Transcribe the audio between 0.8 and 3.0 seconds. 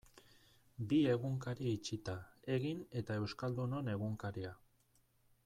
Bi egunkari itxita, Egin